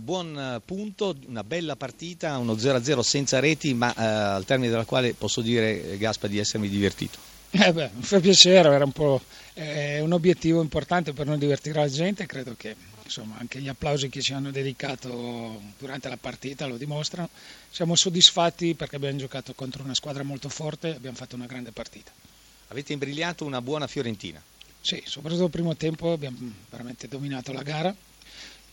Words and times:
buon 0.00 0.60
punto, 0.64 1.16
una 1.26 1.44
bella 1.44 1.76
partita, 1.76 2.36
uno 2.38 2.54
0-0 2.54 3.00
senza 3.00 3.38
reti, 3.40 3.74
ma 3.74 3.94
eh, 3.94 4.02
al 4.02 4.44
termine 4.44 4.70
della 4.70 4.84
quale 4.84 5.14
posso 5.14 5.40
dire, 5.40 5.96
Gaspa, 5.98 6.26
di 6.26 6.38
essermi 6.38 6.68
divertito. 6.68 7.18
Eh 7.50 7.72
beh, 7.72 7.90
mi 7.94 8.02
fa 8.02 8.20
piacere, 8.20 8.72
era 8.72 8.84
un, 8.84 8.92
po', 8.92 9.20
eh, 9.54 10.00
un 10.00 10.12
obiettivo 10.12 10.60
importante 10.62 11.12
per 11.12 11.26
noi 11.26 11.36
divertire 11.36 11.80
la 11.80 11.88
gente, 11.88 12.24
credo 12.26 12.54
che 12.56 12.76
insomma, 13.02 13.36
anche 13.38 13.60
gli 13.60 13.66
applausi 13.66 14.08
che 14.08 14.22
ci 14.22 14.32
hanno 14.32 14.52
dedicato 14.52 15.60
durante 15.76 16.08
la 16.08 16.16
partita 16.16 16.66
lo 16.66 16.76
dimostrano. 16.76 17.28
Siamo 17.68 17.96
soddisfatti 17.96 18.74
perché 18.74 18.96
abbiamo 18.96 19.18
giocato 19.18 19.52
contro 19.54 19.82
una 19.82 19.94
squadra 19.94 20.22
molto 20.22 20.48
forte 20.48 20.94
abbiamo 20.94 21.16
fatto 21.16 21.34
una 21.34 21.46
grande 21.46 21.72
partita. 21.72 22.12
Avete 22.68 22.92
imbrigliato 22.92 23.44
una 23.44 23.60
buona 23.60 23.88
Fiorentina. 23.88 24.40
Sì, 24.80 25.02
soprattutto 25.04 25.44
il 25.44 25.50
primo 25.50 25.74
tempo 25.76 26.12
abbiamo 26.12 26.38
veramente 26.70 27.08
dominato 27.08 27.52
la 27.52 27.62
gara 27.62 27.94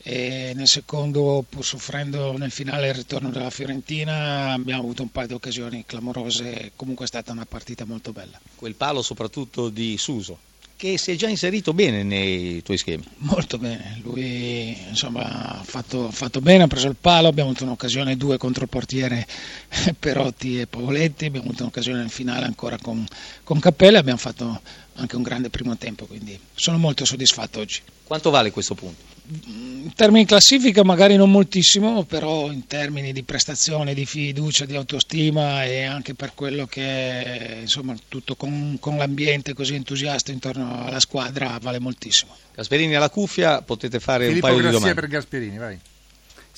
e 0.10 0.54
nel 0.56 0.70
secondo, 0.70 1.44
pur 1.50 1.66
soffrendo 1.66 2.38
nel 2.38 2.50
finale 2.50 2.88
il 2.88 2.94
ritorno 2.94 3.30
della 3.30 3.50
Fiorentina, 3.50 4.54
abbiamo 4.54 4.84
avuto 4.84 5.02
un 5.02 5.12
paio 5.12 5.28
di 5.28 5.34
occasioni 5.34 5.84
clamorose, 5.86 6.72
comunque 6.78 7.04
è 7.04 7.08
stata 7.10 7.34
una 7.34 7.46
partita 7.46 7.84
molto 7.84 8.14
bella. 8.14 8.40
Quel 8.56 8.76
palo 8.76 9.02
soprattutto 9.02 9.68
di 9.68 9.98
Suso 9.98 10.38
che 10.78 11.00
si 11.00 11.12
è 11.12 11.16
già 11.16 11.28
inserito 11.28 11.74
bene 11.74 12.04
nei 12.04 12.62
tuoi 12.62 12.78
schemi. 12.78 13.04
Molto 13.18 13.58
bene, 13.58 14.00
lui 14.04 14.78
insomma, 14.88 15.58
ha 15.60 15.64
fatto, 15.64 16.12
fatto, 16.12 16.40
bene, 16.40 16.64
ha 16.64 16.68
preso 16.68 16.88
il 16.88 16.96
palo, 16.96 17.28
abbiamo 17.28 17.50
avuto 17.50 17.66
un'occasione 17.66 18.16
due 18.16 18.38
contro 18.38 18.64
il 18.64 18.70
portiere 18.70 19.28
Perotti 20.00 20.60
e 20.60 20.68
Pavoletti, 20.68 21.26
abbiamo 21.26 21.48
avuto 21.48 21.64
un'occasione 21.64 22.00
nel 22.00 22.12
finale 22.12 22.46
ancora 22.46 22.78
con, 22.80 23.06
con 23.44 23.60
Cappella, 23.60 23.98
abbiamo 23.98 24.20
fatto 24.20 24.62
anche 24.98 25.16
un 25.16 25.24
grande 25.24 25.50
primo 25.50 25.78
tempo, 25.78 26.06
quindi 26.06 26.40
sono 26.54 26.78
molto 26.78 27.06
soddisfatto 27.06 27.60
oggi. 27.60 27.82
Quanto 28.04 28.30
vale 28.30 28.52
questo 28.52 28.76
punto? 28.76 29.16
In 29.30 29.92
termini 29.94 30.22
di 30.22 30.30
classifica 30.30 30.84
magari 30.86 31.18
non 31.18 31.30
moltissimo, 31.30 32.04
però 32.04 32.50
in 32.50 32.66
termini 32.66 33.12
di 33.12 33.24
prestazione, 33.24 33.94
di 33.94 34.06
fiducia, 34.06 34.66
di 34.66 34.76
autostima 34.76 35.66
e 35.66 35.84
anche 35.84 36.14
per 36.14 36.32
quello 36.34 36.66
che 36.66 36.82
è 36.82 37.58
insomma, 37.62 37.94
tutto 38.08 38.36
con, 38.36 38.78
con 38.80 38.96
l'ambiente 38.96 39.54
così 39.54 39.76
entusiasta 39.76 40.32
intorno 40.32 40.86
alla 40.86 41.02
squadra 41.02 41.58
vale 41.62 41.80
moltissimo. 41.80 42.36
Gasperini 42.56 42.96
alla 42.96 43.10
cuffia, 43.10 43.62
potete 43.62 44.00
fare 44.00 44.28
Filippo 44.28 44.48
un 44.48 44.54
paio 44.54 44.66
di 44.66 44.74
domande. 44.74 45.02
per 45.02 45.10
Gasperini, 45.10 45.58
vai. 45.58 45.80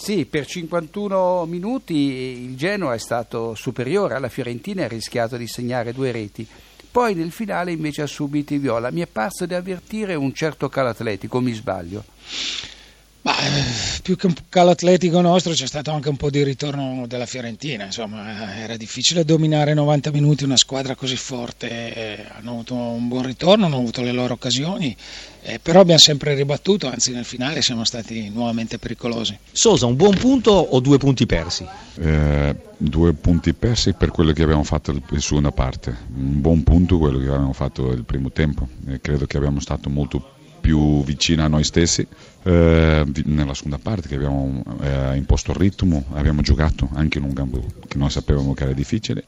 Sì, 0.02 0.26
per 0.26 0.46
51 0.46 1.46
minuti 1.46 1.94
il 1.94 2.56
Genoa 2.56 2.94
è 2.94 3.00
stato 3.00 3.54
superiore 3.54 4.14
alla 4.14 4.30
Fiorentina 4.30 4.82
e 4.82 4.86
ha 4.86 4.88
rischiato 4.88 5.36
di 5.36 5.46
segnare 5.48 5.92
due 5.92 6.12
reti. 6.12 6.48
Poi 6.92 7.14
nel 7.14 7.32
finale 7.32 7.72
invece 7.72 8.02
ha 8.02 8.08
subito 8.08 8.54
i 8.54 8.58
viola. 8.58 8.92
Mi 8.92 9.02
è 9.02 9.08
parso 9.08 9.46
di 9.46 9.54
avvertire 9.54 10.16
un 10.16 10.34
certo 10.34 10.70
calo 10.70 10.90
atletico, 10.90 11.40
mi 11.40 11.54
sbaglio. 11.54 12.04
Ma 13.22 13.38
eh, 13.38 13.64
più 14.02 14.16
che 14.16 14.28
un 14.28 14.34
calo 14.48 14.70
atletico 14.70 15.20
nostro 15.20 15.52
c'è 15.52 15.68
stato 15.68 15.92
anche 15.92 16.08
un 16.08 16.16
po' 16.16 16.30
di 16.30 16.42
ritorno 16.42 17.06
della 17.06 17.26
Fiorentina, 17.26 17.84
insomma 17.84 18.56
eh, 18.56 18.62
era 18.62 18.78
difficile 18.78 19.26
dominare 19.26 19.74
90 19.74 20.12
minuti 20.12 20.46
una 20.46 20.56
squadra 20.56 20.96
così 20.96 21.18
forte, 21.18 21.94
eh, 21.94 22.26
hanno 22.38 22.52
avuto 22.52 22.76
un 22.76 23.10
buon 23.10 23.24
ritorno, 23.24 23.66
hanno 23.66 23.76
avuto 23.76 24.02
le 24.04 24.14
loro 24.14 24.36
occasioni, 24.36 24.96
eh, 25.42 25.60
però 25.60 25.82
abbiamo 25.82 26.00
sempre 26.00 26.34
ribattuto, 26.34 26.90
anzi 26.90 27.12
nel 27.12 27.26
finale 27.26 27.62
siamo 27.62 27.84
stati 27.84 28.30
nuovamente 28.30 28.80
pericolosi. 28.80 29.38
Sosa, 29.52 29.86
un 29.86 29.98
buon 29.98 30.16
punto 30.16 30.52
o 30.52 30.80
due 30.80 30.98
punti 30.98 31.26
persi? 31.26 31.68
Eh, 31.96 32.56
due 32.78 33.12
punti 33.12 33.54
persi 33.54 33.92
per 33.94 34.12
quello 34.12 34.32
che 34.32 34.44
abbiamo 34.44 34.64
fatto 34.64 34.92
in 34.92 35.20
seconda 35.20 35.52
parte, 35.52 35.94
un 36.16 36.40
buon 36.40 36.64
punto 36.64 36.98
quello 36.98 37.18
che 37.18 37.26
abbiamo 37.26 37.52
fatto 37.52 37.92
il 37.92 38.06
primo 38.06 38.32
tempo, 38.32 38.66
e 38.88 39.02
credo 39.02 39.26
che 39.26 39.36
abbiamo 39.36 39.60
stato 39.60 39.90
molto 39.90 40.38
più 40.70 41.04
vicini 41.04 41.42
a 41.42 41.48
noi 41.48 41.64
stessi 41.64 42.06
eh, 42.44 43.04
nella 43.26 43.54
seconda 43.56 43.80
parte 43.80 44.08
che 44.08 44.14
abbiamo 44.14 44.64
eh, 44.82 45.16
imposto 45.16 45.50
il 45.50 45.58
ritmo, 45.58 46.06
abbiamo 46.12 46.44
giocato 46.44 46.88
anche 46.94 47.18
in 47.18 47.24
un 47.24 47.34
campo 47.34 47.66
che 47.88 47.98
noi 47.98 48.12
sapevamo 48.12 48.54
che 48.54 48.66
era 48.66 48.74
difficile, 48.74 49.24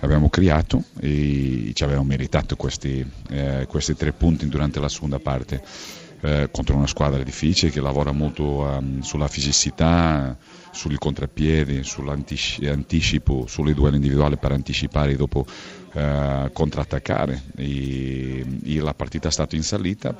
abbiamo 0.00 0.28
creato 0.28 0.84
e 1.00 1.70
ci 1.72 1.82
avevamo 1.82 2.04
meritato 2.04 2.56
questi, 2.56 3.02
eh, 3.30 3.64
questi 3.66 3.96
tre 3.96 4.12
punti 4.12 4.46
durante 4.48 4.80
la 4.80 4.90
seconda 4.90 5.18
parte 5.18 5.62
eh, 6.20 6.48
contro 6.52 6.76
una 6.76 6.86
squadra 6.86 7.22
difficile 7.22 7.72
che 7.72 7.80
lavora 7.80 8.12
molto 8.12 8.60
um, 8.60 9.00
sulla 9.00 9.28
fisicità, 9.28 10.36
sul 10.70 10.98
contrappiedi, 10.98 11.82
sull'anticipo, 11.82 13.46
sulle 13.46 13.74
duelli 13.74 13.96
individuali 13.96 14.36
per 14.36 14.52
anticipare 14.52 15.12
e 15.12 15.16
dopo 15.16 15.46
uh, 15.94 16.52
contrattaccare. 16.52 17.42
E, 17.56 18.44
e 18.62 18.80
la 18.80 18.94
partita 18.94 19.28
è 19.28 19.32
stata 19.32 19.56
in 19.56 19.64
salita. 19.64 20.14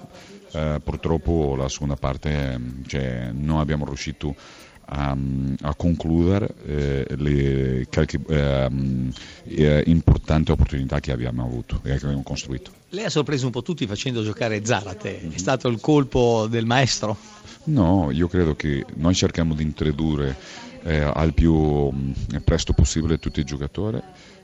Uh, 0.52 0.80
purtroppo 0.82 1.54
la 1.56 1.68
seconda 1.68 1.96
parte 1.96 2.60
cioè, 2.86 3.30
non 3.32 3.58
abbiamo 3.58 3.86
riuscito 3.86 4.34
a, 4.84 5.16
a 5.62 5.74
concludere 5.74 6.54
eh, 6.66 7.06
le 7.16 7.86
qualche, 7.90 8.20
eh, 8.28 9.82
importanti 9.86 10.50
opportunità 10.50 11.00
che 11.00 11.12
abbiamo 11.12 11.44
avuto 11.44 11.80
e 11.82 11.96
che 11.96 12.04
abbiamo 12.04 12.22
costruito. 12.22 12.70
Lei 12.90 13.04
ha 13.04 13.10
sorpreso 13.10 13.46
un 13.46 13.52
po' 13.52 13.62
tutti 13.62 13.86
facendo 13.86 14.22
giocare 14.22 14.64
Zarate, 14.64 15.30
è 15.30 15.38
stato 15.38 15.68
il 15.68 15.80
colpo 15.80 16.46
del 16.48 16.66
maestro? 16.66 17.16
No, 17.64 18.10
io 18.10 18.28
credo 18.28 18.54
che 18.54 18.84
noi 18.96 19.14
cerchiamo 19.14 19.54
di 19.54 19.62
introdurre 19.62 20.36
eh, 20.84 21.00
al 21.00 21.34
più 21.34 21.54
mh, 21.54 22.42
presto 22.44 22.72
possibile 22.72 23.18
tutti 23.18 23.40
i 23.40 23.44
giocatori 23.44 24.00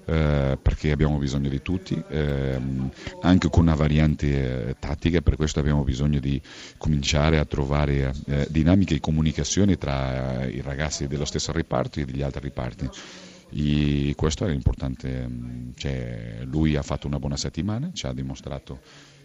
eh, 0.08 0.56
perché 0.60 0.90
abbiamo 0.90 1.18
bisogno 1.18 1.50
di 1.50 1.60
tutti, 1.60 2.02
ehm, 2.08 2.90
anche 3.20 3.50
con 3.50 3.64
una 3.64 3.74
variante 3.74 4.68
eh, 4.68 4.76
tattica, 4.78 5.20
per 5.20 5.36
questo 5.36 5.60
abbiamo 5.60 5.84
bisogno 5.84 6.18
di 6.18 6.40
cominciare 6.78 7.38
a 7.38 7.44
trovare 7.44 8.14
eh, 8.26 8.46
dinamiche 8.48 8.94
di 8.94 9.00
comunicazione 9.00 9.76
tra 9.76 10.46
i 10.46 10.62
ragazzi 10.62 11.06
dello 11.08 11.26
stesso 11.26 11.52
reparto 11.52 12.00
e 12.00 12.06
degli 12.06 12.22
altri 12.22 12.40
reparti. 12.40 12.88
E 13.50 14.14
questo 14.16 14.46
è 14.46 14.52
importante, 14.52 15.28
cioè, 15.76 16.38
lui 16.44 16.76
ha 16.76 16.82
fatto 16.82 17.06
una 17.06 17.18
buona 17.18 17.36
settimana, 17.36 17.90
ci 17.92 18.06
ha 18.06 18.12
dimostrato 18.14 18.80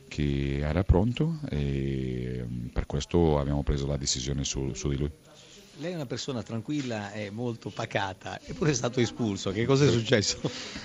che 0.10 0.60
era 0.60 0.84
pronto 0.84 1.40
e 1.50 2.46
per 2.72 2.86
questo 2.86 3.40
abbiamo 3.40 3.64
preso 3.64 3.88
la 3.88 3.98
decisione 3.98 4.44
su, 4.44 4.74
su 4.74 4.90
di 4.90 4.98
lui. 4.98 5.10
Lei 5.78 5.92
è 5.92 5.96
una 5.96 6.06
persona 6.06 6.44
tranquilla 6.44 7.12
e 7.14 7.32
molto 7.32 7.70
pacata, 7.72 8.40
eppure 8.46 8.70
è 8.70 8.74
stato 8.76 9.00
espulso. 9.00 9.52
Che 9.52 9.66
cosa 9.66 9.86
è 9.86 9.90
successo? 9.90 10.40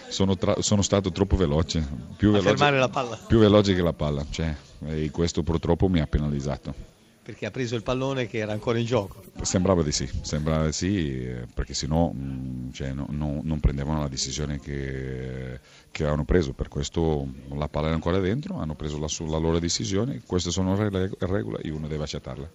Sono, 0.09 0.37
tra- 0.38 0.62
sono 0.62 0.81
stato 0.81 1.12
troppo 1.12 1.37
veloce, 1.37 1.87
più 2.16 2.31
veloce, 2.31 2.49
fermare 2.49 2.78
la 2.78 2.88
palla? 2.88 3.16
più 3.16 3.38
veloce 3.38 3.75
che 3.75 3.82
la 3.82 3.93
palla, 3.93 4.25
cioè, 4.31 4.54
e 4.87 5.10
questo 5.10 5.43
purtroppo 5.43 5.88
mi 5.88 6.00
ha 6.00 6.06
penalizzato. 6.06 6.97
Perché 7.22 7.44
ha 7.44 7.50
preso 7.50 7.77
il 7.77 7.82
pallone 7.82 8.27
che 8.27 8.38
era 8.38 8.53
ancora 8.53 8.78
in 8.78 8.87
gioco. 8.87 9.22
Sembrava 9.43 9.82
di 9.82 9.93
sì, 9.93 10.09
sembrava 10.22 10.65
di 10.65 10.72
sì 10.72 11.28
perché 11.53 11.75
sennò 11.75 12.09
mh, 12.10 12.72
cioè, 12.72 12.94
no, 12.94 13.06
no, 13.10 13.41
non 13.43 13.60
prendevano 13.60 14.00
la 14.00 14.09
decisione 14.09 14.59
che, 14.59 15.60
che 15.91 16.03
avevano 16.03 16.25
preso, 16.25 16.54
per 16.54 16.69
questo 16.69 17.28
la 17.54 17.69
palla 17.69 17.87
era 17.88 17.94
ancora 17.94 18.19
dentro, 18.21 18.56
hanno 18.56 18.75
preso 18.75 18.98
la, 18.98 19.09
la 19.31 19.37
loro 19.37 19.59
decisione, 19.59 20.22
queste 20.25 20.50
sono 20.50 20.75
le 20.88 21.10
regole 21.19 21.60
e 21.60 21.71
uno 21.71 21.87
deve 21.87 22.04
accettarle. 22.04 22.50